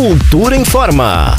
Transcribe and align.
Cultura 0.00 0.56
em 0.56 0.64
Forma. 0.64 1.36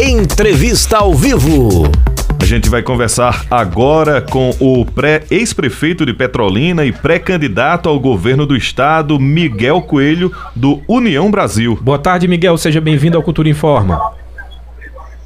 Entrevista 0.00 0.98
ao 0.98 1.12
vivo. 1.14 1.90
A 2.40 2.44
gente 2.44 2.68
vai 2.68 2.80
conversar 2.80 3.44
agora 3.50 4.22
com 4.22 4.50
o 4.60 4.86
ex-prefeito 5.28 6.06
de 6.06 6.14
Petrolina 6.14 6.84
e 6.84 6.92
pré-candidato 6.92 7.88
ao 7.88 7.98
governo 7.98 8.46
do 8.46 8.54
estado, 8.54 9.18
Miguel 9.18 9.82
Coelho, 9.82 10.32
do 10.54 10.80
União 10.86 11.28
Brasil. 11.28 11.76
Boa 11.82 11.98
tarde, 11.98 12.28
Miguel. 12.28 12.56
Seja 12.56 12.80
bem-vindo 12.80 13.16
ao 13.16 13.22
Cultura 13.24 13.48
em 13.48 13.54
Forma. 13.54 14.12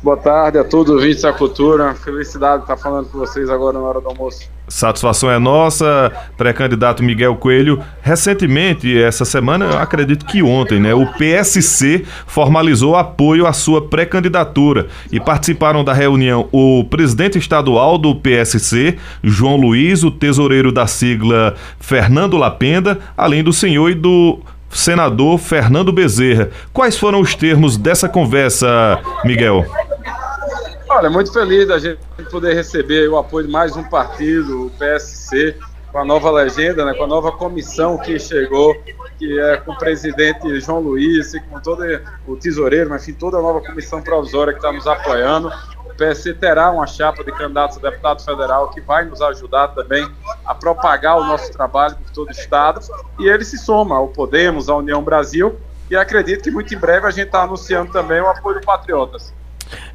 Boa 0.02 0.16
tarde 0.16 0.57
a 0.57 0.64
todos 0.64 0.95
os 0.95 1.02
ouvintes 1.02 1.20
da 1.20 1.32
cultura. 1.34 1.95
Felicidade 1.96 2.62
estar 2.62 2.79
falando 2.79 3.07
com 3.11 3.18
vocês 3.18 3.50
agora 3.50 3.79
na 3.79 3.84
hora 3.84 4.00
do 4.00 4.09
almoço. 4.09 4.48
Satisfação 4.73 5.30
é 5.30 5.39
nossa, 5.39 6.11
pré-candidato 6.34 7.02
Miguel 7.02 7.36
Coelho. 7.36 7.79
Recentemente, 8.00 9.00
essa 9.00 9.23
semana, 9.23 9.79
acredito 9.79 10.25
que 10.25 10.43
ontem, 10.43 10.80
né, 10.80 10.95
o 10.95 11.06
PSC 11.18 12.06
formalizou 12.27 12.96
apoio 12.96 13.46
à 13.46 13.52
sua 13.52 13.87
pré-candidatura 13.87 14.87
e 15.12 15.20
participaram 15.20 15.84
da 15.84 15.93
reunião 15.93 16.48
o 16.51 16.84
presidente 16.84 17.37
estadual 17.37 17.98
do 17.98 18.15
PSC, 18.15 18.96
João 19.23 19.56
Luiz, 19.56 20.02
o 20.05 20.10
tesoureiro 20.10 20.73
da 20.73 20.87
sigla 20.87 21.54
Fernando 21.79 22.38
Lapenda, 22.38 22.98
além 23.15 23.45
do 23.45 23.52
senhor 23.52 23.91
e 23.91 23.95
do 23.95 24.41
senador 24.70 25.38
Fernando 25.38 25.93
Bezerra. 25.93 26.48
Quais 26.73 26.96
foram 26.96 27.20
os 27.20 27.34
termos 27.34 27.77
dessa 27.77 28.09
conversa, 28.09 28.98
Miguel? 29.23 29.66
Olha, 30.95 31.09
muito 31.09 31.32
feliz 31.32 31.66
da 31.66 31.78
gente 31.78 32.01
poder 32.30 32.52
receber 32.52 33.09
o 33.09 33.16
apoio 33.16 33.46
de 33.46 33.51
mais 33.51 33.74
um 33.74 33.82
partido, 33.82 34.66
o 34.66 34.70
PSC, 34.73 35.56
com 35.91 35.98
a 35.98 36.05
nova 36.05 36.30
legenda, 36.30 36.84
né, 36.84 36.92
com 36.92 37.05
a 37.05 37.06
nova 37.06 37.32
comissão 37.32 37.96
que 37.96 38.18
chegou, 38.18 38.74
que 39.18 39.41
é 39.41 39.56
com 39.56 39.73
o 39.73 39.78
presidente 39.78 40.60
João 40.60 40.80
Luiz 40.80 41.32
e 41.32 41.41
com 41.41 41.59
todo 41.60 41.82
o 42.27 42.37
tesoureiro, 42.37 42.91
mas 42.91 43.09
enfim, 43.09 43.18
toda 43.18 43.38
a 43.38 43.41
nova 43.41 43.62
comissão 43.62 44.02
provisória 44.02 44.52
que 44.52 44.59
está 44.59 44.70
nos 44.70 44.87
apoiando. 44.87 45.51
O 45.87 45.95
PSC 45.95 46.35
terá 46.35 46.70
uma 46.70 46.87
chapa 46.87 47.24
de 47.24 47.32
candidatos 47.32 47.79
a 47.79 47.88
deputado 47.88 48.23
federal 48.23 48.68
que 48.68 48.82
vai 48.82 49.07
nos 49.07 49.23
ajudar 49.23 49.68
também 49.68 50.07
a 50.45 50.54
propagar 50.54 51.16
o 51.16 51.24
nosso 51.24 51.51
trabalho 51.52 51.96
por 51.96 52.10
todo 52.10 52.29
o 52.29 52.32
Estado. 52.32 52.80
E 53.18 53.26
ele 53.26 53.46
se 53.46 53.57
soma 53.57 53.96
ao 53.96 54.09
Podemos, 54.09 54.68
à 54.68 54.76
União 54.76 55.02
Brasil, 55.02 55.59
e 55.90 55.96
acredito 55.96 56.43
que 56.43 56.51
muito 56.51 56.74
em 56.74 56.79
breve 56.79 57.07
a 57.07 57.10
gente 57.10 57.29
está 57.29 57.45
anunciando 57.45 57.90
também 57.90 58.20
o 58.20 58.29
apoio 58.29 58.60
do 58.60 58.66
Patriotas. 58.66 59.32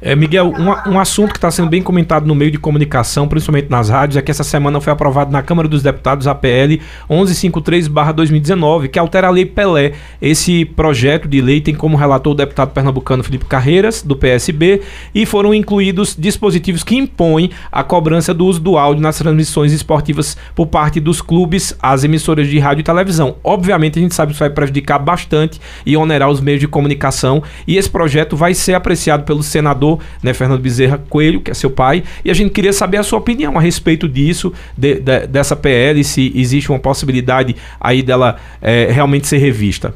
É, 0.00 0.14
Miguel, 0.14 0.52
um, 0.56 0.92
um 0.92 1.00
assunto 1.00 1.32
que 1.32 1.38
está 1.38 1.50
sendo 1.50 1.68
bem 1.68 1.82
comentado 1.82 2.24
no 2.24 2.34
meio 2.34 2.52
de 2.52 2.58
comunicação, 2.58 3.26
principalmente 3.26 3.68
nas 3.68 3.88
rádios, 3.88 4.16
é 4.16 4.22
que 4.22 4.30
essa 4.30 4.44
semana 4.44 4.80
foi 4.80 4.92
aprovado 4.92 5.32
na 5.32 5.42
Câmara 5.42 5.66
dos 5.68 5.82
Deputados 5.82 6.28
a 6.28 6.34
PL 6.34 6.80
1153-2019, 7.10 8.88
que 8.88 8.98
altera 8.98 9.26
a 9.26 9.30
Lei 9.30 9.44
Pelé. 9.44 9.94
Esse 10.22 10.64
projeto 10.64 11.26
de 11.26 11.40
lei 11.40 11.60
tem 11.60 11.74
como 11.74 11.96
relator 11.96 12.32
o 12.32 12.36
deputado 12.36 12.70
pernambucano 12.70 13.24
Felipe 13.24 13.46
Carreiras, 13.46 14.00
do 14.00 14.14
PSB, 14.14 14.82
e 15.12 15.26
foram 15.26 15.52
incluídos 15.52 16.14
dispositivos 16.16 16.84
que 16.84 16.96
impõem 16.96 17.50
a 17.72 17.82
cobrança 17.82 18.32
do 18.32 18.46
uso 18.46 18.60
do 18.60 18.78
áudio 18.78 19.02
nas 19.02 19.18
transmissões 19.18 19.72
esportivas 19.72 20.36
por 20.54 20.68
parte 20.68 21.00
dos 21.00 21.20
clubes 21.20 21.76
às 21.82 22.04
emissoras 22.04 22.46
de 22.46 22.58
rádio 22.60 22.82
e 22.82 22.84
televisão. 22.84 23.34
Obviamente, 23.42 23.98
a 23.98 24.02
gente 24.02 24.14
sabe 24.14 24.30
que 24.30 24.34
isso 24.34 24.44
vai 24.44 24.50
prejudicar 24.50 24.98
bastante 25.00 25.60
e 25.84 25.96
onerar 25.96 26.30
os 26.30 26.40
meios 26.40 26.60
de 26.60 26.68
comunicação, 26.68 27.42
e 27.66 27.76
esse 27.76 27.90
projeto 27.90 28.36
vai 28.36 28.54
ser 28.54 28.74
apreciado 28.74 29.24
pelo 29.24 29.42
Senado 29.42 29.87
senador, 29.88 30.00
né, 30.22 30.34
Fernando 30.34 30.60
Bezerra 30.60 31.00
Coelho, 31.08 31.40
que 31.40 31.50
é 31.50 31.54
seu 31.54 31.70
pai, 31.70 32.04
e 32.24 32.30
a 32.30 32.34
gente 32.34 32.50
queria 32.50 32.72
saber 32.72 32.98
a 32.98 33.02
sua 33.02 33.18
opinião 33.18 33.56
a 33.56 33.60
respeito 33.60 34.08
disso, 34.08 34.52
de, 34.76 35.00
de, 35.00 35.26
dessa 35.26 35.56
PL, 35.56 36.02
se 36.04 36.32
existe 36.34 36.70
uma 36.70 36.78
possibilidade 36.78 37.56
aí 37.80 38.02
dela 38.02 38.36
é, 38.60 38.88
realmente 38.90 39.26
ser 39.26 39.38
revista. 39.38 39.94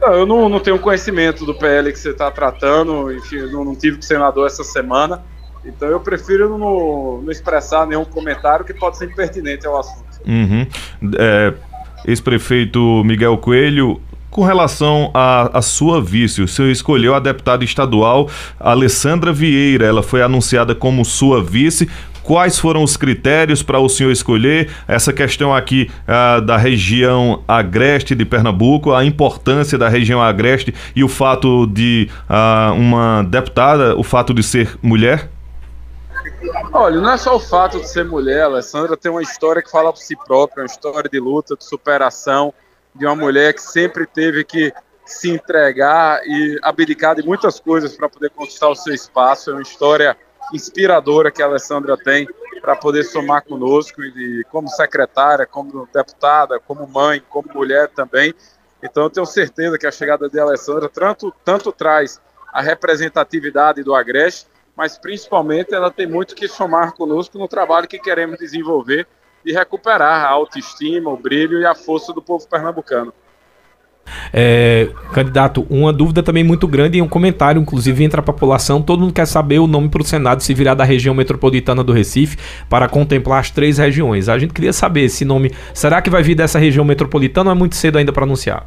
Não, 0.00 0.12
eu 0.14 0.24
não, 0.24 0.48
não, 0.48 0.60
tenho 0.60 0.78
conhecimento 0.78 1.44
do 1.44 1.54
PL 1.54 1.92
que 1.92 1.98
você 1.98 2.10
está 2.10 2.30
tratando, 2.30 3.12
enfim, 3.12 3.36
eu 3.36 3.52
não, 3.52 3.64
não 3.64 3.74
tive 3.74 3.96
com 3.96 4.02
o 4.02 4.06
senador 4.06 4.46
essa 4.46 4.64
semana, 4.64 5.22
então 5.64 5.88
eu 5.88 6.00
prefiro 6.00 6.48
não, 6.48 7.20
não, 7.22 7.30
expressar 7.30 7.86
nenhum 7.86 8.04
comentário 8.04 8.64
que 8.64 8.72
pode 8.72 8.96
ser 8.96 9.10
impertinente 9.10 9.66
ao 9.66 9.78
assunto. 9.78 10.08
Uhum. 10.26 10.66
É, 11.18 11.52
Ex-prefeito 12.06 13.02
Miguel 13.04 13.36
Coelho, 13.36 14.00
com 14.30 14.44
relação 14.44 15.10
à 15.12 15.60
sua 15.60 16.00
vice, 16.00 16.40
o 16.40 16.48
senhor 16.48 16.70
escolheu 16.70 17.14
a 17.14 17.20
deputada 17.20 17.64
estadual 17.64 18.28
Alessandra 18.58 19.32
Vieira. 19.32 19.86
Ela 19.86 20.02
foi 20.02 20.22
anunciada 20.22 20.74
como 20.74 21.04
sua 21.04 21.42
vice. 21.42 21.90
Quais 22.22 22.58
foram 22.58 22.84
os 22.84 22.96
critérios 22.96 23.62
para 23.62 23.80
o 23.80 23.88
senhor 23.88 24.12
escolher 24.12 24.70
essa 24.86 25.12
questão 25.12 25.54
aqui 25.54 25.90
uh, 26.06 26.40
da 26.42 26.56
região 26.56 27.42
agreste 27.48 28.14
de 28.14 28.24
Pernambuco, 28.24 28.92
a 28.92 29.04
importância 29.04 29.76
da 29.76 29.88
região 29.88 30.22
agreste 30.22 30.72
e 30.94 31.02
o 31.02 31.08
fato 31.08 31.66
de 31.66 32.08
uh, 32.28 32.74
uma 32.74 33.22
deputada, 33.24 33.96
o 33.96 34.04
fato 34.04 34.32
de 34.32 34.42
ser 34.42 34.78
mulher? 34.82 35.28
Olha, 36.72 37.00
não 37.00 37.10
é 37.10 37.16
só 37.16 37.34
o 37.34 37.40
fato 37.40 37.80
de 37.80 37.88
ser 37.88 38.04
mulher, 38.04 38.44
Alessandra 38.44 38.96
tem 38.96 39.10
uma 39.10 39.22
história 39.22 39.60
que 39.60 39.70
fala 39.70 39.92
por 39.92 39.98
si 39.98 40.14
própria, 40.14 40.62
uma 40.62 40.66
história 40.66 41.10
de 41.10 41.18
luta, 41.18 41.56
de 41.56 41.64
superação 41.64 42.54
de 42.94 43.06
uma 43.06 43.16
mulher 43.16 43.54
que 43.54 43.62
sempre 43.62 44.06
teve 44.06 44.44
que 44.44 44.72
se 45.04 45.30
entregar 45.30 46.20
e 46.24 46.58
abdicar 46.62 47.16
de 47.16 47.22
muitas 47.22 47.58
coisas 47.58 47.96
para 47.96 48.08
poder 48.08 48.30
conquistar 48.30 48.68
o 48.68 48.74
seu 48.74 48.94
espaço. 48.94 49.50
É 49.50 49.54
uma 49.54 49.62
história 49.62 50.16
inspiradora 50.52 51.30
que 51.30 51.42
a 51.42 51.46
Alessandra 51.46 51.96
tem 51.96 52.28
para 52.60 52.76
poder 52.76 53.04
somar 53.04 53.42
conosco, 53.42 54.02
e 54.02 54.44
como 54.50 54.68
secretária, 54.68 55.46
como 55.46 55.88
deputada, 55.92 56.60
como 56.60 56.86
mãe, 56.86 57.22
como 57.28 57.48
mulher 57.54 57.88
também. 57.88 58.34
Então, 58.82 59.04
eu 59.04 59.10
tenho 59.10 59.26
certeza 59.26 59.78
que 59.78 59.86
a 59.86 59.90
chegada 59.90 60.28
de 60.28 60.38
Alessandra 60.38 60.88
tanto, 60.88 61.32
tanto 61.44 61.72
traz 61.72 62.20
a 62.52 62.60
representatividade 62.60 63.82
do 63.82 63.94
Agreste, 63.94 64.46
mas 64.76 64.98
principalmente 64.98 65.74
ela 65.74 65.90
tem 65.90 66.06
muito 66.06 66.34
que 66.34 66.48
somar 66.48 66.92
conosco 66.92 67.38
no 67.38 67.48
trabalho 67.48 67.88
que 67.88 67.98
queremos 67.98 68.38
desenvolver 68.38 69.06
de 69.44 69.52
recuperar 69.52 70.24
a 70.24 70.28
autoestima, 70.28 71.10
o 71.10 71.16
brilho 71.16 71.60
e 71.60 71.66
a 71.66 71.74
força 71.74 72.12
do 72.12 72.22
povo 72.22 72.46
pernambucano. 72.48 73.12
É, 74.32 74.88
candidato, 75.12 75.66
uma 75.70 75.92
dúvida 75.92 76.22
também 76.22 76.42
muito 76.42 76.66
grande 76.66 76.98
e 76.98 77.02
um 77.02 77.08
comentário, 77.08 77.60
inclusive, 77.60 78.02
entre 78.02 78.18
a 78.18 78.22
população. 78.22 78.82
Todo 78.82 79.00
mundo 79.00 79.12
quer 79.12 79.26
saber 79.26 79.58
o 79.58 79.66
nome 79.66 79.88
para 79.88 80.02
o 80.02 80.04
Senado 80.04 80.42
se 80.42 80.52
virar 80.54 80.74
da 80.74 80.84
região 80.84 81.14
metropolitana 81.14 81.82
do 81.82 81.92
Recife 81.92 82.36
para 82.68 82.88
contemplar 82.88 83.40
as 83.40 83.50
três 83.50 83.78
regiões. 83.78 84.28
A 84.28 84.38
gente 84.38 84.52
queria 84.52 84.72
saber 84.72 85.02
esse 85.02 85.24
nome. 85.24 85.54
Será 85.72 86.02
que 86.02 86.10
vai 86.10 86.22
vir 86.22 86.34
dessa 86.34 86.58
região 86.58 86.84
metropolitana 86.84 87.50
ou 87.50 87.56
é 87.56 87.58
muito 87.58 87.76
cedo 87.76 87.98
ainda 87.98 88.12
para 88.12 88.24
anunciar? 88.24 88.66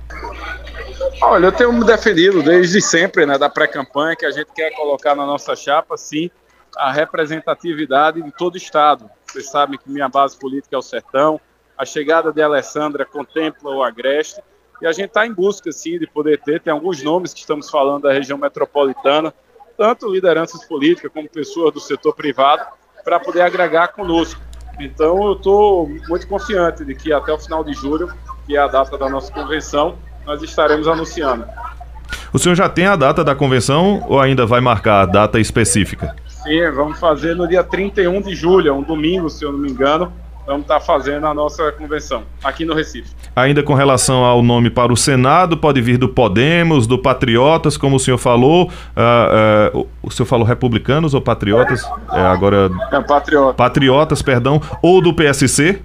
Olha, 1.21 1.45
eu 1.45 1.51
tenho 1.51 1.71
me 1.71 1.85
defendido 1.85 2.43
desde 2.43 2.81
sempre, 2.81 3.25
né, 3.25 3.37
da 3.37 3.49
pré-campanha, 3.49 4.15
que 4.15 4.25
a 4.25 4.31
gente 4.31 4.49
quer 4.53 4.71
colocar 4.71 5.15
na 5.15 5.25
nossa 5.25 5.55
chapa, 5.55 5.95
sim, 5.95 6.29
a 6.75 6.91
representatividade 6.91 8.21
de 8.21 8.31
todo 8.31 8.55
o 8.55 8.57
Estado. 8.57 9.09
Vocês 9.33 9.49
sabem 9.49 9.79
que 9.79 9.89
minha 9.89 10.07
base 10.07 10.37
política 10.37 10.75
é 10.75 10.77
o 10.77 10.81
Sertão. 10.83 11.41
A 11.75 11.83
chegada 11.85 12.31
de 12.31 12.39
Alessandra 12.39 13.03
contempla 13.03 13.71
o 13.71 13.81
Agreste. 13.81 14.39
E 14.79 14.85
a 14.85 14.91
gente 14.91 15.07
está 15.07 15.25
em 15.25 15.33
busca, 15.33 15.71
sim, 15.71 15.97
de 15.97 16.05
poder 16.05 16.39
ter. 16.39 16.61
Tem 16.61 16.71
alguns 16.71 17.01
nomes 17.01 17.33
que 17.33 17.39
estamos 17.39 17.67
falando 17.67 18.03
da 18.03 18.13
região 18.13 18.37
metropolitana, 18.37 19.33
tanto 19.75 20.07
lideranças 20.07 20.63
políticas 20.65 21.11
como 21.11 21.27
pessoas 21.27 21.73
do 21.73 21.79
setor 21.79 22.13
privado, 22.13 22.63
para 23.03 23.19
poder 23.19 23.41
agregar 23.41 23.87
conosco. 23.87 24.39
Então, 24.79 25.23
eu 25.23 25.33
estou 25.33 25.89
muito 26.07 26.27
confiante 26.27 26.85
de 26.85 26.93
que 26.93 27.11
até 27.11 27.33
o 27.33 27.39
final 27.39 27.63
de 27.63 27.73
julho, 27.73 28.13
que 28.45 28.55
é 28.55 28.59
a 28.59 28.67
data 28.67 28.95
da 28.99 29.09
nossa 29.09 29.33
convenção, 29.33 29.97
nós 30.27 30.43
estaremos 30.43 30.87
anunciando. 30.87 31.43
O 32.31 32.37
senhor 32.37 32.53
já 32.53 32.69
tem 32.69 32.85
a 32.85 32.95
data 32.95 33.23
da 33.23 33.33
convenção 33.33 34.05
ou 34.07 34.19
ainda 34.19 34.45
vai 34.45 34.61
marcar 34.61 35.01
a 35.01 35.05
data 35.07 35.39
específica? 35.39 36.15
Sim, 36.43 36.69
vamos 36.71 36.99
fazer 36.99 37.35
no 37.35 37.47
dia 37.47 37.63
31 37.63 38.21
de 38.21 38.35
julho, 38.35 38.75
um 38.75 38.83
domingo, 38.83 39.29
se 39.29 39.45
eu 39.45 39.51
não 39.51 39.59
me 39.59 39.69
engano. 39.69 40.11
Vamos 40.45 40.63
estar 40.63 40.81
fazendo 40.81 41.25
a 41.25 41.33
nossa 41.33 41.71
convenção 41.71 42.23
aqui 42.43 42.65
no 42.65 42.73
Recife. 42.73 43.15
Ainda 43.33 43.63
com 43.63 43.73
relação 43.73 44.25
ao 44.25 44.43
nome 44.43 44.69
para 44.69 44.91
o 44.91 44.97
Senado, 44.97 45.55
pode 45.55 45.79
vir 45.79 45.97
do 45.97 46.09
Podemos, 46.09 46.85
do 46.85 46.99
Patriotas, 46.99 47.77
como 47.77 47.95
o 47.95 47.99
senhor 47.99 48.17
falou. 48.17 48.65
Uh, 48.65 49.77
uh, 49.79 49.87
o 50.03 50.11
senhor 50.11 50.27
falou 50.27 50.45
republicanos 50.45 51.13
ou 51.13 51.21
patriotas? 51.21 51.89
É, 52.11 52.19
agora. 52.19 52.69
É, 52.91 52.99
patriota. 52.99 53.53
Patriotas, 53.53 54.21
perdão. 54.21 54.61
Ou 54.81 55.01
do 55.01 55.13
PSC? 55.13 55.81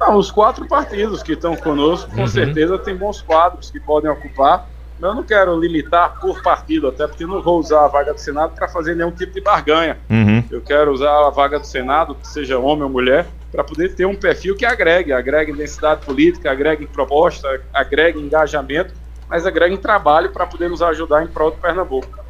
Não, 0.00 0.16
os 0.16 0.30
quatro 0.30 0.66
partidos 0.66 1.22
que 1.22 1.32
estão 1.32 1.54
conosco, 1.54 2.10
com 2.10 2.22
uhum. 2.22 2.26
certeza, 2.26 2.78
tem 2.78 2.96
bons 2.96 3.20
quadros 3.20 3.70
que 3.70 3.78
podem 3.78 4.10
ocupar. 4.10 4.66
Eu 5.00 5.14
não 5.14 5.22
quero 5.22 5.58
limitar 5.58 6.20
por 6.20 6.42
partido, 6.42 6.88
até 6.88 7.06
porque 7.06 7.24
não 7.24 7.42
vou 7.42 7.58
usar 7.58 7.84
a 7.84 7.88
vaga 7.88 8.12
do 8.12 8.20
Senado 8.20 8.54
para 8.54 8.68
fazer 8.68 8.94
nenhum 8.94 9.10
tipo 9.10 9.32
de 9.32 9.40
barganha. 9.40 9.98
Uhum. 10.10 10.44
Eu 10.50 10.60
quero 10.60 10.92
usar 10.92 11.26
a 11.26 11.30
vaga 11.30 11.58
do 11.58 11.66
Senado, 11.66 12.16
seja 12.22 12.58
homem 12.58 12.84
ou 12.84 12.90
mulher, 12.90 13.26
para 13.50 13.64
poder 13.64 13.94
ter 13.94 14.04
um 14.04 14.14
perfil 14.14 14.54
que 14.54 14.64
agregue, 14.64 15.12
agregue 15.12 15.52
densidade 15.52 16.04
política, 16.04 16.50
agregue 16.50 16.86
proposta, 16.86 17.60
agregue 17.72 18.20
engajamento, 18.20 18.94
mas 19.28 19.46
agregue 19.46 19.74
em 19.74 19.78
trabalho 19.78 20.30
para 20.30 20.46
poder 20.46 20.68
nos 20.68 20.82
ajudar 20.82 21.24
em 21.24 21.26
prol 21.26 21.50
do 21.50 21.56
Pernambuco. 21.56 22.20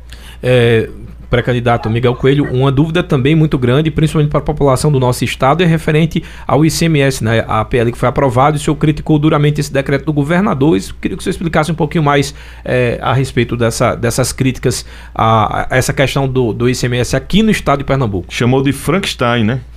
É, 0.43 0.89
pré-candidato 1.31 1.89
Miguel 1.89 2.15
Coelho, 2.17 2.45
uma 2.53 2.73
dúvida 2.73 3.03
também 3.03 3.35
muito 3.35 3.57
grande, 3.57 3.91
principalmente 3.91 4.31
para 4.31 4.41
a 4.41 4.43
população 4.43 4.91
do 4.91 4.99
nosso 4.99 5.25
estado, 5.25 5.63
é 5.63 5.67
referente 5.67 6.23
ao 6.47 6.65
ICMS, 6.65 7.23
né? 7.23 7.45
A 7.47 7.65
PL 7.65 7.93
que 7.93 7.99
foi 7.99 8.09
aprovada, 8.09 8.57
e 8.57 8.61
o 8.61 8.63
senhor 8.63 8.77
criticou 8.77 9.19
duramente 9.19 9.61
esse 9.61 9.73
decreto 9.73 10.05
do 10.05 10.13
governador. 10.13 10.77
Isso, 10.77 10.95
queria 11.01 11.17
que 11.17 11.21
o 11.21 11.25
senhor 11.25 11.33
explicasse 11.33 11.71
um 11.71 11.75
pouquinho 11.75 12.03
mais 12.03 12.35
é, 12.65 12.99
a 13.01 13.13
respeito 13.13 13.57
dessa, 13.57 13.95
dessas 13.95 14.33
críticas 14.33 14.85
a, 15.15 15.63
a, 15.63 15.77
essa 15.77 15.93
questão 15.93 16.29
do, 16.29 16.53
do 16.53 16.69
ICMS 16.69 17.15
aqui 17.17 17.43
no 17.43 17.51
estado 17.51 17.79
de 17.79 17.85
Pernambuco. 17.85 18.27
Chamou 18.33 18.63
de 18.63 18.73
Frankenstein, 18.73 19.45
né? 19.45 19.61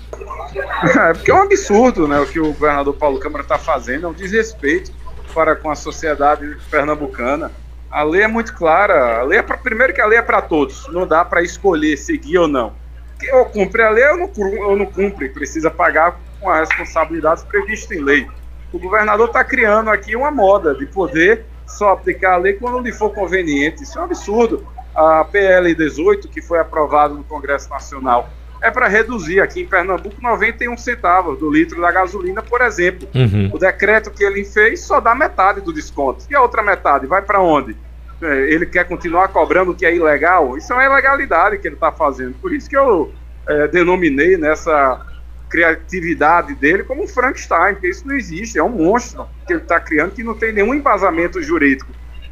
É, 0.83 1.13
porque 1.13 1.31
é 1.31 1.33
um 1.33 1.41
absurdo 1.41 2.07
né, 2.07 2.19
o 2.19 2.25
que 2.27 2.39
o 2.39 2.51
governador 2.53 2.93
Paulo 2.93 3.17
Câmara 3.17 3.41
está 3.41 3.57
fazendo, 3.57 4.05
é 4.05 4.09
um 4.09 4.13
desrespeito 4.13 4.91
para 5.33 5.55
com 5.55 5.69
a 5.69 5.75
sociedade 5.75 6.57
pernambucana. 6.69 7.51
A 7.93 8.01
lei 8.01 8.23
é 8.23 8.27
muito 8.27 8.55
clara. 8.55 9.19
A 9.19 9.23
lei 9.23 9.37
é 9.37 9.43
pra, 9.43 9.55
primeiro 9.55 9.93
que 9.93 10.01
a 10.01 10.07
lei 10.07 10.17
é 10.17 10.21
para 10.23 10.41
todos. 10.41 10.87
Não 10.91 11.05
dá 11.05 11.23
para 11.23 11.43
escolher 11.43 11.95
seguir 11.95 12.39
ou 12.39 12.47
não. 12.47 12.73
Quem 13.19 13.31
ou 13.35 13.45
cumpre 13.45 13.83
a 13.83 13.91
lei 13.91 14.03
ou 14.07 14.17
não, 14.17 14.31
ou 14.65 14.75
não 14.75 14.87
cumpre. 14.87 15.29
Precisa 15.29 15.69
pagar 15.69 16.19
com 16.41 16.49
as 16.49 16.67
responsabilidades 16.69 17.43
previstas 17.43 17.95
em 17.95 18.01
lei. 18.01 18.27
O 18.73 18.79
governador 18.79 19.27
está 19.27 19.43
criando 19.43 19.91
aqui 19.91 20.15
uma 20.15 20.31
moda 20.31 20.73
de 20.73 20.87
poder 20.87 21.45
só 21.67 21.91
aplicar 21.91 22.33
a 22.33 22.37
lei 22.37 22.53
quando 22.53 22.79
lhe 22.79 22.91
for 22.91 23.13
conveniente. 23.13 23.83
Isso 23.83 23.99
é 23.99 24.01
um 24.01 24.05
absurdo. 24.05 24.65
A 24.95 25.23
PL 25.25 25.75
18, 25.75 26.27
que 26.29 26.41
foi 26.41 26.57
aprovada 26.57 27.13
no 27.13 27.23
Congresso 27.23 27.69
Nacional, 27.69 28.27
é 28.63 28.71
para 28.71 28.87
reduzir 28.87 29.41
aqui 29.41 29.61
em 29.61 29.67
Pernambuco 29.67 30.15
91 30.21 30.77
centavos 30.77 31.37
do 31.37 31.51
litro 31.51 31.81
da 31.81 31.91
gasolina, 31.91 32.41
por 32.41 32.61
exemplo. 32.61 33.07
Uhum. 33.13 33.49
O 33.53 33.59
decreto 33.59 34.09
que 34.09 34.23
ele 34.23 34.45
fez 34.45 34.79
só 34.79 35.01
dá 35.01 35.13
metade 35.13 35.59
do 35.59 35.73
desconto. 35.73 36.25
E 36.29 36.35
a 36.35 36.41
outra 36.41 36.63
metade 36.63 37.05
vai 37.05 37.21
para 37.21 37.41
onde? 37.41 37.75
É, 38.21 38.49
ele 38.49 38.65
quer 38.65 38.85
continuar 38.85 39.27
cobrando 39.27 39.71
o 39.71 39.75
que 39.75 39.85
é 39.85 39.93
ilegal? 39.93 40.57
Isso 40.57 40.71
é 40.71 40.77
uma 40.77 40.85
ilegalidade 40.85 41.57
que 41.57 41.67
ele 41.67 41.75
está 41.75 41.91
fazendo. 41.91 42.35
Por 42.35 42.53
isso 42.53 42.69
que 42.69 42.77
eu 42.77 43.13
é, 43.45 43.67
denominei 43.67 44.37
nessa 44.37 45.05
criatividade 45.49 46.55
dele 46.55 46.83
como 46.83 47.03
um 47.03 47.07
Frankenstein, 47.07 47.73
porque 47.73 47.89
isso 47.89 48.07
não 48.07 48.15
existe, 48.15 48.57
é 48.57 48.63
um 48.63 48.69
monstro 48.69 49.27
que 49.45 49.51
ele 49.51 49.61
está 49.61 49.77
criando 49.77 50.11
que 50.11 50.23
não 50.23 50.33
tem 50.33 50.53
nenhum 50.53 50.73
embasamento 50.73 51.43
jurídico. 51.43 51.91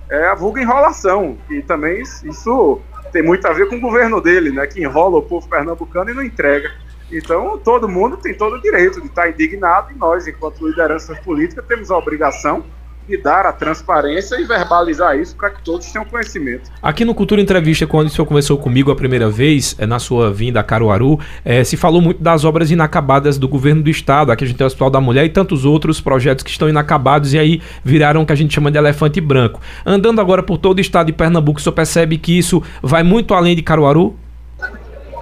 É 0.10 0.28
a 0.28 0.33
vulga 0.33 0.62
enrolação, 0.62 1.38
e 1.50 1.62
também 1.62 2.01
isso 2.01 2.81
tem 3.11 3.21
muito 3.21 3.45
a 3.47 3.53
ver 3.53 3.67
com 3.67 3.75
o 3.75 3.79
governo 3.79 4.21
dele, 4.21 4.51
né, 4.51 4.65
que 4.65 4.81
enrola 4.81 5.17
o 5.17 5.21
povo 5.21 5.47
pernambucano 5.47 6.09
e 6.09 6.13
não 6.13 6.23
entrega. 6.23 6.71
Então, 7.11 7.57
todo 7.57 7.89
mundo 7.89 8.15
tem 8.17 8.33
todo 8.33 8.55
o 8.55 8.61
direito 8.61 9.01
de 9.01 9.07
estar 9.07 9.29
indignado 9.29 9.91
e 9.91 9.95
nós, 9.95 10.27
enquanto 10.27 10.65
lideranças 10.65 11.19
políticas, 11.19 11.65
temos 11.65 11.91
a 11.91 11.97
obrigação 11.97 12.63
de 13.07 13.18
dar 13.18 13.45
a 13.45 13.51
transparência 13.51 14.39
e 14.39 14.44
verbalizar 14.44 15.18
isso 15.18 15.36
para 15.36 15.50
que 15.50 15.62
todos 15.63 15.92
tenham 15.92 16.06
conhecimento. 16.06 16.69
Aqui 16.81 17.03
no 17.03 17.13
Cultura 17.13 17.42
Entrevista, 17.42 17.86
quando 17.88 18.07
o 18.07 18.09
senhor 18.09 18.25
conversou 18.25 18.57
comigo 18.57 18.92
a 18.92 18.95
primeira 18.95 19.30
vez, 19.30 19.75
é, 19.77 19.86
na 19.86 20.00
sua 20.00 20.31
vinda 20.31 20.59
a 20.59 20.63
Caruaru, 20.63 21.19
é, 21.44 21.63
se 21.63 21.75
falou 21.75 22.01
muito 22.01 22.21
das 22.21 22.45
obras 22.45 22.71
inacabadas 22.71 23.38
do 23.38 23.48
governo 23.48 23.81
do 23.83 23.89
estado. 23.89 24.31
Aqui 24.31 24.44
a 24.44 24.48
gente 24.48 24.57
tem 24.57 24.65
o 24.65 24.68
Hospital 24.68 24.89
da 24.89 25.01
Mulher 25.01 25.25
e 25.25 25.30
tantos 25.30 25.65
outros 25.65 26.00
projetos 26.00 26.44
que 26.44 26.50
estão 26.50 26.69
inacabados 26.69 27.33
e 27.33 27.39
aí 27.39 27.62
viraram 27.83 28.21
o 28.21 28.25
que 28.25 28.33
a 28.33 28.36
gente 28.36 28.53
chama 28.53 28.71
de 28.71 28.77
elefante 28.77 29.19
branco. 29.19 29.59
Andando 29.86 30.21
agora 30.21 30.44
por 30.44 30.57
todo 30.57 30.77
o 30.77 30.81
estado 30.81 31.07
de 31.07 31.13
Pernambuco, 31.13 31.59
o 31.59 31.62
senhor 31.62 31.74
percebe 31.74 32.18
que 32.18 32.38
isso 32.38 32.63
vai 32.81 33.04
muito 33.04 33.33
além 33.33 33.56
de 33.56 33.62
Caruaru? 33.62 34.15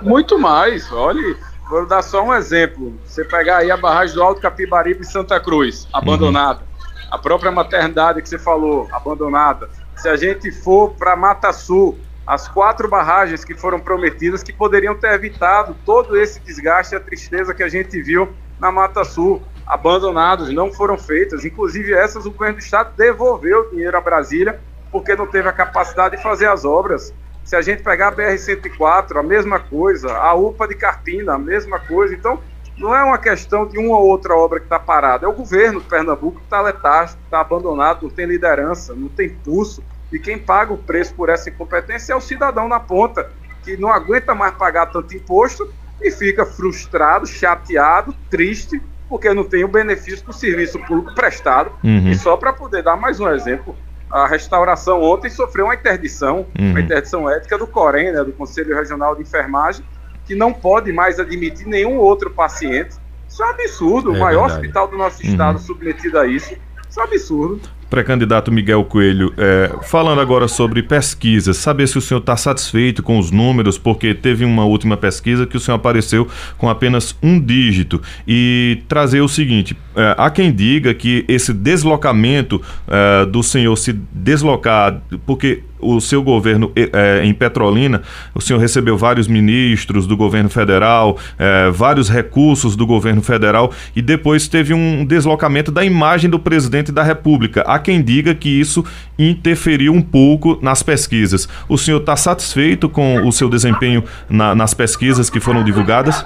Muito 0.01 0.37
mais. 0.37 0.91
Olhe, 0.91 1.35
vou 1.69 1.85
dar 1.85 2.01
só 2.01 2.23
um 2.23 2.33
exemplo. 2.33 2.93
Você 3.05 3.23
pegar 3.23 3.57
aí 3.57 3.71
a 3.71 3.77
barragem 3.77 4.15
do 4.15 4.23
Alto 4.23 4.41
Capibaribe 4.41 5.01
em 5.01 5.03
Santa 5.03 5.39
Cruz, 5.39 5.87
abandonada. 5.93 6.61
Uhum 6.61 6.68
a 7.09 7.17
própria 7.17 7.51
maternidade 7.51 8.21
que 8.21 8.29
você 8.29 8.37
falou, 8.37 8.87
abandonada. 8.91 9.69
Se 9.95 10.07
a 10.07 10.15
gente 10.15 10.51
for 10.51 10.91
para 10.91 11.15
Mata 11.15 11.51
Sul, 11.51 11.97
as 12.25 12.47
quatro 12.47 12.87
barragens 12.87 13.43
que 13.43 13.55
foram 13.55 13.79
prometidas 13.79 14.43
que 14.43 14.53
poderiam 14.53 14.95
ter 14.95 15.13
evitado 15.13 15.75
todo 15.85 16.15
esse 16.15 16.39
desgaste 16.39 16.93
e 16.93 16.97
a 16.97 16.99
tristeza 16.99 17.53
que 17.53 17.63
a 17.63 17.67
gente 17.67 18.01
viu 18.01 18.29
na 18.59 18.71
Mata 18.71 19.03
Sul, 19.03 19.41
abandonados, 19.65 20.49
não 20.49 20.71
foram 20.71 20.97
feitas. 20.97 21.43
Inclusive 21.43 21.93
essas 21.93 22.25
o 22.25 22.31
governo 22.31 22.57
do 22.57 22.61
estado 22.61 22.93
devolveu 22.95 23.61
o 23.61 23.69
dinheiro 23.71 23.97
a 23.97 24.01
Brasília 24.01 24.59
porque 24.91 25.15
não 25.15 25.27
teve 25.27 25.47
a 25.47 25.53
capacidade 25.53 26.17
de 26.17 26.23
fazer 26.23 26.47
as 26.47 26.65
obras. 26.65 27.13
Se 27.43 27.55
a 27.55 27.61
gente 27.61 27.81
pegar 27.81 28.09
a 28.09 28.11
BR-104, 28.11 29.17
a 29.17 29.23
mesma 29.23 29.59
coisa, 29.59 30.11
a 30.15 30.33
UPA 30.35 30.67
de 30.67 30.75
Carpina, 30.75 31.33
a 31.33 31.39
mesma 31.39 31.79
coisa. 31.79 32.13
Então, 32.13 32.39
não 32.79 32.95
é 32.95 33.03
uma 33.03 33.17
questão 33.17 33.67
de 33.67 33.77
uma 33.77 33.97
ou 33.97 34.07
outra 34.07 34.35
obra 34.35 34.59
que 34.59 34.65
está 34.65 34.79
parada, 34.79 35.25
é 35.25 35.29
o 35.29 35.33
governo 35.33 35.81
de 35.81 35.87
Pernambuco 35.87 36.37
que 36.37 36.45
está 36.45 36.61
letárgico, 36.61 37.21
está 37.25 37.41
abandonado, 37.41 38.03
não 38.03 38.09
tem 38.09 38.25
liderança, 38.25 38.95
não 38.95 39.09
tem 39.09 39.29
pulso, 39.29 39.83
e 40.11 40.17
quem 40.17 40.39
paga 40.39 40.73
o 40.73 40.77
preço 40.77 41.13
por 41.13 41.29
essa 41.29 41.49
incompetência 41.49 42.13
é 42.13 42.15
o 42.15 42.21
cidadão 42.21 42.67
na 42.67 42.79
ponta, 42.79 43.31
que 43.63 43.77
não 43.77 43.89
aguenta 43.89 44.33
mais 44.33 44.53
pagar 44.55 44.87
tanto 44.87 45.15
imposto 45.15 45.71
e 46.01 46.09
fica 46.09 46.45
frustrado, 46.45 47.27
chateado, 47.27 48.15
triste, 48.29 48.81
porque 49.07 49.33
não 49.33 49.43
tem 49.43 49.63
o 49.63 49.67
benefício 49.67 50.25
do 50.25 50.33
serviço 50.33 50.79
público 50.79 51.13
prestado. 51.13 51.71
Uhum. 51.83 52.09
E 52.09 52.15
só 52.15 52.37
para 52.37 52.53
poder 52.53 52.81
dar 52.81 52.95
mais 52.95 53.19
um 53.19 53.27
exemplo, 53.27 53.75
a 54.09 54.25
restauração 54.25 55.03
ontem 55.03 55.29
sofreu 55.29 55.65
uma 55.65 55.75
interdição, 55.75 56.47
uhum. 56.57 56.71
uma 56.71 56.79
interdição 56.79 57.29
ética 57.29 57.57
do 57.57 57.67
COREN, 57.67 58.13
né, 58.13 58.23
do 58.23 58.31
Conselho 58.31 58.75
Regional 58.75 59.15
de 59.15 59.23
Enfermagem, 59.23 59.85
que 60.29 60.35
não 60.35 60.53
pode 60.53 60.93
mais 60.93 61.19
admitir 61.19 61.65
nenhum 61.65 61.97
outro 61.97 62.29
paciente. 62.29 62.95
Isso 63.27 63.41
é 63.41 63.47
um 63.47 63.49
absurdo. 63.49 64.13
É 64.13 64.17
o 64.17 64.19
maior 64.19 64.41
verdade. 64.41 64.61
hospital 64.61 64.87
do 64.87 64.95
nosso 64.95 65.25
estado 65.25 65.55
uhum. 65.57 65.65
submetido 65.65 66.19
a 66.19 66.27
isso. 66.27 66.53
Isso 66.87 66.99
é 66.99 67.01
um 67.01 67.05
absurdo. 67.07 67.61
Pré-candidato 67.89 68.51
Miguel 68.51 68.85
Coelho, 68.85 69.33
é, 69.35 69.71
falando 69.81 70.21
agora 70.21 70.47
sobre 70.47 70.83
pesquisas, 70.83 71.57
saber 71.57 71.87
se 71.87 71.97
o 71.97 72.01
senhor 72.01 72.19
está 72.19 72.37
satisfeito 72.37 73.01
com 73.01 73.17
os 73.17 73.31
números, 73.31 73.79
porque 73.79 74.13
teve 74.13 74.45
uma 74.45 74.63
última 74.65 74.95
pesquisa 74.95 75.47
que 75.47 75.57
o 75.57 75.59
senhor 75.59 75.77
apareceu 75.77 76.27
com 76.59 76.69
apenas 76.69 77.17
um 77.23 77.39
dígito. 77.39 77.99
E 78.27 78.83
trazer 78.87 79.21
o 79.21 79.27
seguinte: 79.27 79.75
é, 79.95 80.13
há 80.15 80.29
quem 80.29 80.53
diga 80.53 80.93
que 80.93 81.25
esse 81.27 81.51
deslocamento 81.51 82.61
é, 82.87 83.25
do 83.25 83.41
senhor 83.41 83.75
se 83.75 83.93
deslocar, 84.13 85.01
porque 85.25 85.63
o 85.79 85.99
seu 85.99 86.21
governo 86.21 86.71
é, 86.75 87.21
em 87.23 87.33
Petrolina, 87.33 88.01
o 88.33 88.41
senhor 88.41 88.59
recebeu 88.59 88.97
vários 88.97 89.27
ministros 89.27 90.05
do 90.05 90.15
governo 90.15 90.49
federal, 90.49 91.17
é, 91.37 91.69
vários 91.71 92.09
recursos 92.09 92.75
do 92.75 92.85
governo 92.85 93.21
federal 93.21 93.71
e 93.95 94.01
depois 94.01 94.47
teve 94.47 94.73
um 94.73 95.05
deslocamento 95.05 95.71
da 95.71 95.83
imagem 95.83 96.29
do 96.29 96.39
presidente 96.39 96.91
da 96.91 97.03
República. 97.03 97.61
Há 97.61 97.79
quem 97.79 98.01
diga 98.01 98.33
que 98.35 98.49
isso 98.49 98.83
interferiu 99.17 99.93
um 99.93 100.01
pouco 100.01 100.57
nas 100.61 100.83
pesquisas. 100.83 101.47
O 101.67 101.77
senhor 101.77 101.99
está 101.99 102.15
satisfeito 102.15 102.89
com 102.89 103.27
o 103.27 103.31
seu 103.31 103.49
desempenho 103.49 104.03
na, 104.29 104.55
nas 104.55 104.73
pesquisas 104.73 105.29
que 105.29 105.39
foram 105.39 105.63
divulgadas? 105.63 106.23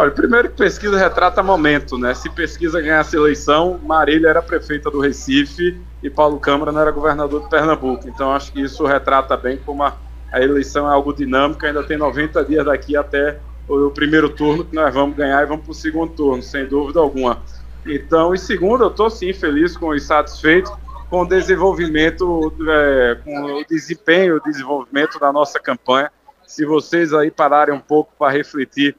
Olha, 0.00 0.10
primeiro 0.10 0.48
que 0.48 0.56
pesquisa 0.56 0.96
retrata 0.96 1.42
momento, 1.42 1.98
né? 1.98 2.14
Se 2.14 2.30
pesquisa 2.30 2.80
ganhasse 2.80 3.14
eleição, 3.14 3.78
Marília 3.84 4.30
era 4.30 4.40
prefeita 4.40 4.90
do 4.90 4.98
Recife 4.98 5.78
e 6.02 6.08
Paulo 6.08 6.40
Câmara 6.40 6.72
não 6.72 6.80
era 6.80 6.90
governador 6.90 7.42
de 7.42 7.50
Pernambuco. 7.50 8.08
Então 8.08 8.32
acho 8.32 8.50
que 8.50 8.62
isso 8.62 8.86
retrata 8.86 9.36
bem 9.36 9.58
como 9.58 9.82
a, 9.82 9.94
a 10.32 10.40
eleição 10.40 10.90
é 10.90 10.94
algo 10.94 11.12
dinâmico, 11.12 11.66
ainda 11.66 11.82
tem 11.82 11.98
90 11.98 12.42
dias 12.46 12.64
daqui 12.64 12.96
até 12.96 13.40
o, 13.68 13.88
o 13.88 13.90
primeiro 13.90 14.30
turno 14.30 14.64
que 14.64 14.74
nós 14.74 14.94
vamos 14.94 15.14
ganhar 15.14 15.42
e 15.42 15.46
vamos 15.46 15.64
para 15.64 15.72
o 15.72 15.74
segundo 15.74 16.14
turno, 16.14 16.42
sem 16.42 16.64
dúvida 16.64 16.98
alguma. 16.98 17.42
Então, 17.84 18.32
e 18.32 18.38
segundo, 18.38 18.84
eu 18.84 18.88
estou 18.88 19.10
sim 19.10 19.34
feliz 19.34 19.76
com 19.76 19.94
e 19.94 20.00
satisfeito 20.00 20.72
com 21.10 21.24
o 21.24 21.28
desenvolvimento, 21.28 22.50
é, 22.66 23.18
com 23.22 23.42
o 23.60 23.64
desempenho, 23.66 24.36
o 24.36 24.40
desenvolvimento 24.40 25.18
da 25.18 25.30
nossa 25.30 25.60
campanha. 25.60 26.10
Se 26.46 26.64
vocês 26.64 27.12
aí 27.12 27.30
pararem 27.30 27.74
um 27.74 27.80
pouco 27.80 28.14
para 28.18 28.32
refletir 28.32 28.96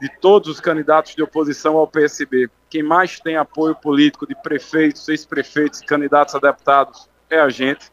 de 0.00 0.08
todos 0.20 0.48
os 0.48 0.60
candidatos 0.60 1.14
de 1.14 1.22
oposição 1.22 1.76
ao 1.76 1.86
PSB, 1.86 2.50
quem 2.68 2.82
mais 2.82 3.18
tem 3.18 3.36
apoio 3.36 3.74
político 3.74 4.26
de 4.26 4.34
prefeitos, 4.34 5.08
ex-prefeitos, 5.08 5.80
candidatos 5.80 6.34
a 6.34 6.38
deputados 6.38 7.08
é 7.30 7.40
a 7.40 7.48
gente. 7.48 7.90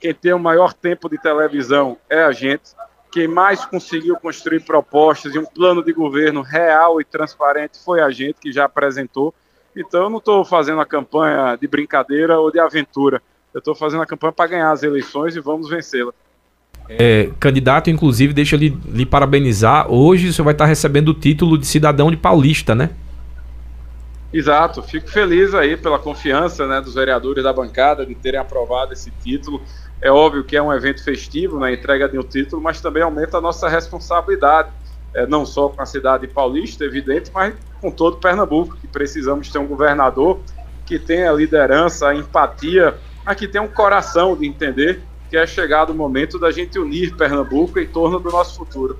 Quem 0.00 0.12
tem 0.12 0.32
o 0.32 0.38
maior 0.38 0.72
tempo 0.72 1.08
de 1.08 1.16
televisão 1.18 1.96
é 2.10 2.22
a 2.22 2.32
gente. 2.32 2.74
Quem 3.12 3.28
mais 3.28 3.64
conseguiu 3.64 4.16
construir 4.16 4.60
propostas 4.60 5.34
e 5.34 5.38
um 5.38 5.44
plano 5.44 5.84
de 5.84 5.92
governo 5.92 6.42
real 6.42 7.00
e 7.00 7.04
transparente 7.04 7.78
foi 7.82 8.00
a 8.00 8.10
gente, 8.10 8.40
que 8.40 8.52
já 8.52 8.64
apresentou. 8.64 9.32
Então, 9.76 10.04
eu 10.04 10.10
não 10.10 10.18
estou 10.18 10.44
fazendo 10.44 10.80
a 10.80 10.86
campanha 10.86 11.56
de 11.56 11.68
brincadeira 11.68 12.38
ou 12.38 12.50
de 12.50 12.58
aventura. 12.58 13.22
Eu 13.52 13.58
estou 13.58 13.74
fazendo 13.74 14.02
a 14.02 14.06
campanha 14.06 14.32
para 14.32 14.50
ganhar 14.50 14.72
as 14.72 14.82
eleições 14.82 15.36
e 15.36 15.40
vamos 15.40 15.68
vencê-la. 15.68 16.12
É, 16.88 17.30
candidato, 17.40 17.88
inclusive, 17.88 18.32
deixa 18.32 18.56
eu 18.56 18.60
lhe, 18.60 18.78
lhe 18.86 19.06
parabenizar. 19.06 19.90
Hoje 19.90 20.32
você 20.32 20.42
vai 20.42 20.52
estar 20.52 20.66
recebendo 20.66 21.08
o 21.08 21.14
título 21.14 21.56
de 21.56 21.66
cidadão 21.66 22.10
de 22.10 22.16
Paulista, 22.16 22.74
né? 22.74 22.90
Exato, 24.32 24.82
fico 24.82 25.08
feliz 25.08 25.54
aí 25.54 25.76
pela 25.76 25.96
confiança 25.96 26.66
né, 26.66 26.80
dos 26.80 26.94
vereadores 26.94 27.44
da 27.44 27.52
bancada 27.52 28.04
de 28.04 28.16
terem 28.16 28.40
aprovado 28.40 28.92
esse 28.92 29.10
título. 29.22 29.62
É 30.02 30.10
óbvio 30.10 30.42
que 30.42 30.56
é 30.56 30.62
um 30.62 30.72
evento 30.72 31.04
festivo 31.04 31.58
na 31.58 31.66
né, 31.66 31.74
entrega 31.74 32.08
de 32.08 32.18
um 32.18 32.22
título, 32.22 32.60
mas 32.60 32.80
também 32.80 33.02
aumenta 33.02 33.38
a 33.38 33.40
nossa 33.40 33.68
responsabilidade, 33.68 34.70
é, 35.14 35.24
não 35.24 35.46
só 35.46 35.68
com 35.68 35.80
a 35.80 35.86
cidade 35.86 36.26
paulista, 36.26 36.84
evidente, 36.84 37.30
mas 37.32 37.54
com 37.80 37.92
todo 37.92 38.16
Pernambuco, 38.16 38.76
que 38.76 38.88
precisamos 38.88 39.48
ter 39.48 39.58
um 39.58 39.66
governador 39.66 40.40
que 40.84 40.98
tenha 40.98 41.30
liderança, 41.30 42.12
empatia, 42.12 42.94
mas 43.24 43.36
que 43.36 43.46
tenha 43.46 43.62
um 43.62 43.68
coração 43.68 44.36
de 44.36 44.46
entender 44.46 45.00
que 45.34 45.38
é 45.38 45.46
chegado 45.48 45.90
o 45.90 45.94
momento 45.96 46.38
da 46.38 46.52
gente 46.52 46.78
unir 46.78 47.12
Pernambuco 47.16 47.80
em 47.80 47.86
torno 47.88 48.20
do 48.20 48.30
nosso 48.30 48.56
futuro. 48.56 48.96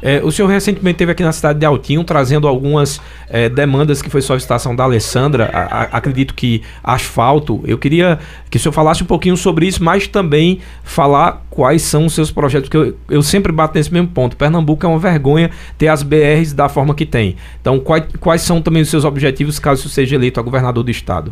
É, 0.00 0.22
o 0.24 0.32
senhor 0.32 0.48
recentemente 0.48 0.94
esteve 0.94 1.12
aqui 1.12 1.22
na 1.22 1.30
cidade 1.30 1.58
de 1.58 1.66
Altinho 1.66 2.02
trazendo 2.04 2.48
algumas 2.48 3.02
é, 3.28 3.50
demandas 3.50 4.00
que 4.00 4.08
foi 4.08 4.22
solicitação 4.22 4.74
da 4.74 4.84
Alessandra. 4.84 5.50
A, 5.52 5.60
a, 5.60 5.82
acredito 5.82 6.32
que 6.32 6.62
asfalto. 6.82 7.62
Eu 7.66 7.76
queria 7.76 8.18
que 8.48 8.56
o 8.56 8.60
senhor 8.60 8.72
falasse 8.72 9.02
um 9.02 9.06
pouquinho 9.06 9.36
sobre 9.36 9.66
isso, 9.66 9.84
mas 9.84 10.08
também 10.08 10.60
falar 10.82 11.44
quais 11.50 11.82
são 11.82 12.06
os 12.06 12.14
seus 12.14 12.30
projetos, 12.30 12.70
porque 12.70 12.90
eu, 12.90 13.16
eu 13.16 13.22
sempre 13.22 13.52
bato 13.52 13.76
nesse 13.76 13.92
mesmo 13.92 14.08
ponto. 14.08 14.38
Pernambuco 14.38 14.86
é 14.86 14.88
uma 14.88 14.98
vergonha 14.98 15.50
ter 15.76 15.88
as 15.88 16.02
BRs 16.02 16.54
da 16.54 16.66
forma 16.66 16.94
que 16.94 17.04
tem. 17.04 17.36
Então, 17.60 17.78
quais, 17.78 18.04
quais 18.20 18.40
são 18.40 18.62
também 18.62 18.80
os 18.80 18.88
seus 18.88 19.04
objetivos 19.04 19.58
caso 19.58 19.86
seja 19.90 20.16
eleito 20.16 20.40
a 20.40 20.42
governador 20.42 20.82
do 20.82 20.90
estado? 20.90 21.30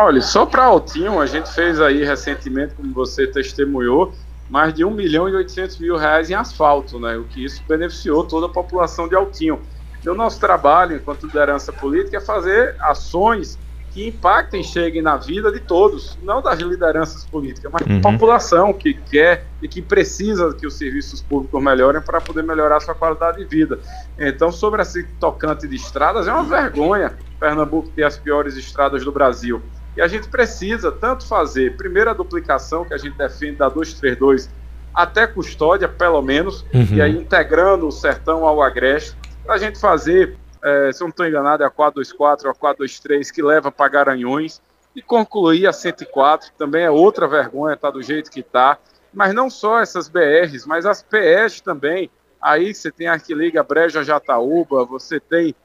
Olha, 0.00 0.20
só 0.22 0.46
para 0.46 0.62
Altinho, 0.62 1.20
a 1.20 1.26
gente 1.26 1.52
fez 1.52 1.80
aí 1.80 2.04
recentemente, 2.04 2.72
como 2.74 2.94
você 2.94 3.26
testemunhou, 3.26 4.12
mais 4.48 4.72
de 4.72 4.84
1 4.84 4.90
milhão 4.92 5.28
e 5.28 5.34
800 5.34 5.78
mil 5.78 5.96
reais 5.96 6.30
em 6.30 6.34
asfalto, 6.34 7.00
né? 7.00 7.16
O 7.16 7.24
que 7.24 7.44
isso 7.44 7.60
beneficiou 7.68 8.22
toda 8.22 8.46
a 8.46 8.48
população 8.48 9.08
de 9.08 9.16
Altinho. 9.16 9.60
E 10.04 10.08
o 10.08 10.14
nosso 10.14 10.38
trabalho, 10.38 10.94
enquanto 10.94 11.26
liderança 11.26 11.72
política, 11.72 12.18
é 12.18 12.20
fazer 12.20 12.76
ações 12.78 13.58
que 13.90 14.06
impactem, 14.06 14.62
cheguem 14.62 15.02
na 15.02 15.16
vida 15.16 15.50
de 15.50 15.58
todos, 15.58 16.16
não 16.22 16.40
das 16.40 16.60
lideranças 16.60 17.24
políticas, 17.24 17.72
mas 17.72 17.84
uhum. 17.84 18.00
da 18.00 18.12
população 18.12 18.72
que 18.72 18.94
quer 18.94 19.46
e 19.60 19.66
que 19.66 19.82
precisa 19.82 20.54
que 20.54 20.66
os 20.66 20.74
serviços 20.74 21.20
públicos 21.20 21.60
melhorem 21.60 22.00
para 22.00 22.20
poder 22.20 22.44
melhorar 22.44 22.78
sua 22.78 22.94
qualidade 22.94 23.38
de 23.38 23.44
vida. 23.46 23.80
Então, 24.16 24.52
sobre 24.52 24.80
esse 24.80 25.02
tocante 25.18 25.66
de 25.66 25.74
estradas, 25.74 26.28
é 26.28 26.32
uma 26.32 26.44
vergonha 26.44 27.16
Pernambuco 27.38 27.88
ter 27.90 28.04
as 28.04 28.16
piores 28.16 28.56
estradas 28.56 29.04
do 29.04 29.12
Brasil. 29.12 29.62
E 29.98 30.00
a 30.00 30.06
gente 30.06 30.28
precisa 30.28 30.92
tanto 30.92 31.26
fazer, 31.26 31.76
primeiro 31.76 32.08
a 32.08 32.12
duplicação, 32.12 32.84
que 32.84 32.94
a 32.94 32.96
gente 32.96 33.18
defende 33.18 33.56
da 33.56 33.68
232 33.68 34.48
até 34.94 35.26
custódia, 35.26 35.88
pelo 35.88 36.22
menos, 36.22 36.64
uhum. 36.72 36.86
e 36.92 37.02
aí 37.02 37.16
integrando 37.16 37.88
o 37.88 37.90
sertão 37.90 38.46
ao 38.46 38.62
agreste, 38.62 39.16
para 39.44 39.56
a 39.56 39.58
gente 39.58 39.76
fazer, 39.76 40.36
é, 40.62 40.92
se 40.92 41.02
eu 41.02 41.06
não 41.06 41.10
estou 41.10 41.26
enganado, 41.26 41.64
é 41.64 41.66
a 41.66 41.70
424 41.70 42.46
ou 42.46 42.52
a 42.52 42.54
423, 42.54 43.28
que 43.28 43.42
leva 43.42 43.72
para 43.72 43.88
Garanhões, 43.88 44.62
e 44.94 45.02
concluir 45.02 45.66
a 45.66 45.72
104, 45.72 46.52
que 46.52 46.56
também 46.56 46.84
é 46.84 46.90
outra 46.90 47.26
vergonha, 47.26 47.76
tá 47.76 47.90
do 47.90 48.00
jeito 48.00 48.30
que 48.30 48.44
tá. 48.44 48.78
Mas 49.12 49.34
não 49.34 49.50
só 49.50 49.80
essas 49.80 50.08
BRs, 50.08 50.64
mas 50.64 50.86
as 50.86 51.02
PS 51.02 51.60
também. 51.60 52.08
Aí 52.40 52.72
você 52.72 52.92
tem 52.92 53.08
a 53.08 53.14
Arquiliga 53.14 53.64
Breja 53.64 54.04
Jataúba, 54.04 54.84
você 54.84 55.18
tem 55.18 55.56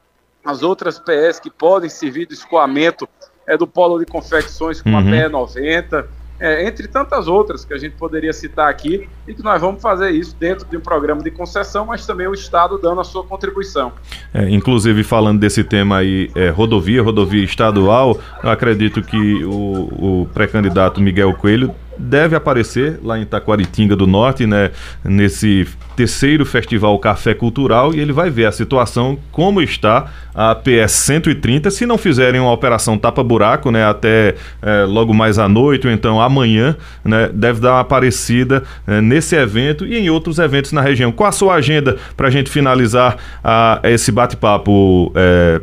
as 0.44 0.64
outras 0.64 0.98
PS 0.98 1.40
que 1.40 1.52
podem 1.52 1.88
servir 1.88 2.26
de 2.26 2.34
escoamento 2.34 3.08
é 3.48 3.58
do 3.58 3.68
Polo 3.68 4.00
de 4.00 4.06
Confecções 4.06 4.82
com 4.82 4.90
uhum. 4.90 4.98
a 4.98 5.02
PE90, 5.04 6.06
é, 6.40 6.68
entre 6.68 6.88
tantas 6.88 7.28
outras 7.28 7.64
que 7.64 7.74
a 7.74 7.78
gente 7.78 7.96
poderia 7.96 8.34
citar 8.34 8.70
aqui, 8.70 9.08
e 9.28 9.34
que 9.34 9.44
nós 9.44 9.62
vamos 9.62 9.82
fazer 9.82 10.12
isso 10.12 10.36
dentro 10.38 10.68
de 10.68 10.76
um 10.76 10.82
programa 10.82 11.22
de 11.22 11.32
concessão, 11.32 11.86
mas 11.86 12.06
também 12.06 12.28
o 12.28 12.34
Estado 12.34 12.78
dando 12.78 13.00
a 13.00 13.04
sua 13.04 13.24
contribuição. 13.24 13.94
É, 14.34 14.50
inclusive, 14.50 15.04
falando 15.04 15.40
desse 15.40 15.64
tema 15.64 15.98
aí, 15.98 16.30
é, 16.36 16.50
rodovia, 16.50 17.02
rodovia 17.02 17.44
estadual, 17.44 18.20
eu 18.44 18.50
acredito 18.50 19.02
que 19.02 19.44
o, 19.46 20.24
o 20.24 20.30
pré-candidato 20.34 21.00
Miguel 21.00 21.34
Coelho 21.36 21.74
deve 21.98 22.36
aparecer 22.36 23.00
lá 23.04 23.20
em 23.20 23.26
Taquaritinga 23.26 23.96
do 23.96 24.08
Norte, 24.08 24.46
né, 24.46 24.72
nesse 25.04 25.68
terceiro 25.96 26.46
festival 26.46 26.98
Café 27.00 27.34
Cultural 27.34 27.94
e 27.94 28.00
ele 28.00 28.12
vai 28.12 28.30
ver 28.30 28.46
a 28.46 28.52
situação 28.52 29.18
como 29.32 29.62
está 29.62 30.12
a 30.34 30.56
PS 30.56 30.92
130 30.92 31.70
se 31.70 31.86
não 31.86 31.98
fizerem 31.98 32.42
uma 32.42 32.52
operação 32.52 32.98
tapa 32.98 33.24
buraco, 33.24 33.70
né, 33.70 33.86
até 33.86 34.36
é, 34.62 34.84
logo 34.86 35.14
mais 35.14 35.38
à 35.38 35.48
noite 35.48 35.88
ou 35.88 35.94
então 35.94 36.20
amanhã, 36.20 36.76
né, 37.04 37.30
deve 37.34 37.60
dar 37.60 37.74
uma 37.74 37.80
aparecida 37.82 38.64
é, 38.88 39.00
nesse 39.00 39.36
evento 39.36 39.86
e 39.86 39.98
em 39.98 40.10
outros 40.10 40.40
eventos 40.40 40.72
na 40.72 40.82
região. 40.82 41.12
Qual 41.12 41.30
a 41.30 41.32
sua 41.32 41.56
agenda 41.56 41.98
para 42.18 42.28
a 42.28 42.32
gente 42.32 42.50
finalizar 42.50 43.18
a, 43.44 43.80
esse 43.84 44.12
bate-papo, 44.12 45.12
é, 45.16 45.62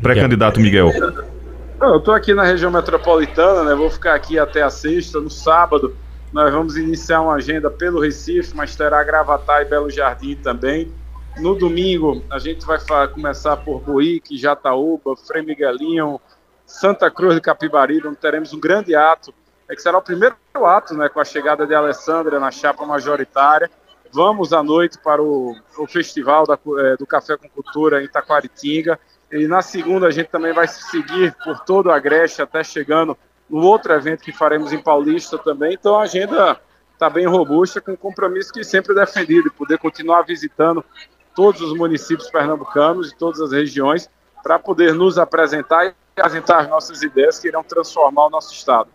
pré-candidato 0.00 0.60
Miguel? 0.60 0.90
Eu 1.78 1.98
estou 1.98 2.14
aqui 2.14 2.32
na 2.32 2.42
região 2.42 2.70
metropolitana, 2.70 3.62
né? 3.62 3.74
Vou 3.74 3.90
ficar 3.90 4.14
aqui 4.14 4.38
até 4.38 4.62
a 4.62 4.70
sexta. 4.70 5.20
No 5.20 5.28
sábado, 5.28 5.94
nós 6.32 6.50
vamos 6.50 6.76
iniciar 6.76 7.20
uma 7.20 7.34
agenda 7.34 7.70
pelo 7.70 8.00
Recife, 8.00 8.56
mas 8.56 8.74
terá 8.74 9.04
Gravatar 9.04 9.60
e 9.60 9.66
Belo 9.66 9.90
Jardim 9.90 10.36
também. 10.36 10.90
No 11.38 11.54
domingo, 11.54 12.24
a 12.30 12.38
gente 12.38 12.64
vai 12.64 12.78
começar 13.08 13.58
por 13.58 13.80
Buíque, 13.80 14.38
Jataúba, 14.38 15.14
Frei 15.16 15.44
Santa 16.66 17.10
Cruz 17.10 17.34
de 17.34 17.42
Capibaribe, 17.42 18.08
onde 18.08 18.16
teremos 18.16 18.54
um 18.54 18.58
grande 18.58 18.94
ato, 18.94 19.34
é 19.68 19.74
que 19.74 19.82
será 19.82 19.98
o 19.98 20.02
primeiro 20.02 20.34
ato, 20.54 20.94
né, 20.94 21.08
com 21.08 21.20
a 21.20 21.24
chegada 21.24 21.66
de 21.66 21.74
Alessandra 21.74 22.40
na 22.40 22.50
chapa 22.50 22.86
majoritária. 22.86 23.70
Vamos 24.12 24.52
à 24.52 24.62
noite 24.62 24.98
para 24.98 25.22
o, 25.22 25.54
o 25.76 25.86
Festival 25.86 26.46
da, 26.46 26.58
é, 26.78 26.96
do 26.96 27.06
Café 27.06 27.36
com 27.36 27.48
Cultura 27.48 28.02
em 28.02 28.08
Taquaritinga. 28.08 28.98
E 29.30 29.46
na 29.46 29.60
segunda 29.60 30.06
a 30.06 30.10
gente 30.10 30.28
também 30.28 30.52
vai 30.52 30.68
seguir 30.68 31.34
por 31.42 31.60
todo 31.60 31.86
o 31.86 31.92
Agreste 31.92 32.42
até 32.42 32.62
chegando 32.62 33.16
no 33.48 33.62
outro 33.62 33.92
evento 33.92 34.22
que 34.22 34.32
faremos 34.32 34.72
em 34.72 34.82
Paulista 34.82 35.38
também. 35.38 35.74
Então 35.74 35.98
a 35.98 36.02
agenda 36.02 36.60
está 36.92 37.10
bem 37.10 37.26
robusta, 37.26 37.80
com 37.80 37.96
compromisso 37.96 38.52
que 38.52 38.64
sempre 38.64 38.94
defendido, 38.94 39.50
poder 39.52 39.78
continuar 39.78 40.22
visitando 40.22 40.84
todos 41.34 41.60
os 41.60 41.76
municípios 41.76 42.30
pernambucanos 42.30 43.10
e 43.10 43.16
todas 43.16 43.40
as 43.40 43.52
regiões 43.52 44.08
para 44.42 44.58
poder 44.58 44.94
nos 44.94 45.18
apresentar 45.18 45.86
e 45.86 45.94
apresentar 46.16 46.60
as 46.60 46.68
nossas 46.68 47.02
ideias 47.02 47.38
que 47.38 47.48
irão 47.48 47.62
transformar 47.62 48.26
o 48.26 48.30
nosso 48.30 48.54
estado. 48.54 48.88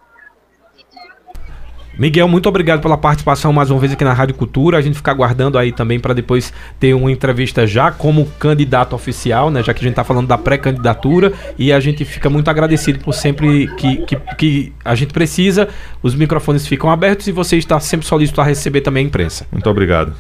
Miguel, 1.98 2.28
muito 2.28 2.48
obrigado 2.48 2.82
pela 2.82 2.98
participação 2.98 3.52
mais 3.52 3.70
uma 3.70 3.80
vez 3.80 3.92
aqui 3.92 4.04
na 4.04 4.14
Rádio 4.14 4.36
Cultura. 4.36 4.78
A 4.78 4.82
gente 4.82 4.96
fica 4.96 5.12
aguardando 5.12 5.58
aí 5.58 5.72
também 5.72 6.00
para 6.00 6.14
depois 6.14 6.54
ter 6.80 6.94
uma 6.94 7.12
entrevista 7.12 7.68
já 7.68 7.92
como 7.92 8.26
candidato 8.40 8.96
oficial, 8.96 9.52
né? 9.52 9.62
Já 9.62 9.74
que 9.74 9.80
a 9.80 9.84
gente 9.84 9.92
está 9.92 10.04
falando 10.04 10.28
da 10.28 10.38
pré-candidatura 10.38 11.34
e 11.58 11.72
a 11.72 11.80
gente 11.80 12.06
fica 12.06 12.30
muito 12.30 12.50
agradecido 12.50 13.00
por 13.00 13.14
sempre 13.14 13.68
que, 13.76 13.98
que, 14.06 14.16
que, 14.38 14.74
a 14.86 14.96
gente 14.96 15.14
precisa. 15.14 15.68
Os 16.02 16.16
microfones 16.16 16.66
ficam 16.66 16.90
abertos 16.90 17.28
e 17.28 17.32
você 17.32 17.58
está 17.58 17.80
sempre 17.80 18.08
solícito 18.08 18.40
a 18.40 18.44
receber 18.44 18.82
também 18.82 19.06
a 19.06 19.08
imprensa. 19.08 19.46
Muito 19.52 19.70
obrigado. 19.70 20.16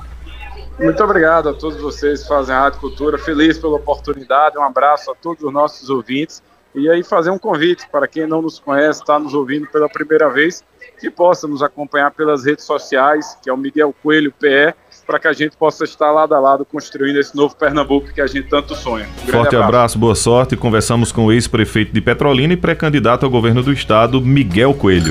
Muito 0.78 1.04
obrigado 1.04 1.50
a 1.50 1.54
todos 1.54 1.80
vocês 1.80 2.24
que 2.24 2.28
fazem 2.28 2.54
a 2.54 2.62
Rádio 2.62 2.80
Cultura. 2.80 3.18
Feliz 3.18 3.58
pela 3.58 3.76
oportunidade. 3.76 4.58
Um 4.58 4.64
abraço 4.64 5.10
a 5.10 5.16
todos 5.16 5.44
os 5.44 5.54
nossos 5.54 5.90
ouvintes. 5.90 6.44
E 6.74 6.90
aí 6.90 7.04
fazer 7.04 7.30
um 7.30 7.38
convite 7.38 7.88
para 7.92 8.08
quem 8.08 8.26
não 8.26 8.42
nos 8.42 8.60
conhece, 8.60 9.02
está 9.02 9.20
nos 9.20 9.34
ouvindo 9.34 9.68
pela 9.68 9.90
primeira 9.90 10.30
vez 10.30 10.64
que 11.00 11.10
possa 11.10 11.48
nos 11.48 11.62
acompanhar 11.64 12.12
pelas 12.12 12.46
redes 12.46 12.64
sociais, 12.64 13.38
que 13.42 13.50
é 13.50 13.54
o 13.54 13.58
Miguel 13.58 13.94
Coelho 14.04 14.32
PE, 14.40 14.74
para 15.06 15.20
que 15.20 15.28
a 15.28 15.34
gente 15.34 15.58
possa 15.58 15.84
estar 15.84 16.12
lado 16.12 16.34
a 16.34 16.40
lado 16.40 16.64
construindo 16.64 17.18
esse 17.18 17.36
novo 17.36 17.56
Pernambuco 17.56 18.14
que 18.14 18.22
a 18.22 18.28
gente 18.28 18.48
tanto 18.48 18.76
sonha. 18.76 19.08
Um 19.24 19.32
Forte 19.32 19.56
abraço. 19.56 19.64
abraço, 19.64 20.00
boa 20.00 20.16
sorte. 20.16 20.56
Conversamos 20.56 21.12
com 21.12 21.26
o 21.26 21.32
ex-prefeito 21.32 21.92
de 21.92 22.02
Petrolina 22.02 22.54
e 22.54 22.58
pré-candidato 22.58 23.26
ao 23.26 23.32
governo 23.32 23.64
do 23.64 23.74
estado, 23.74 24.22
Miguel 24.22 24.74
Coelho. 24.74 25.10